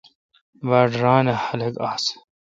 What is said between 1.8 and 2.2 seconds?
آس۔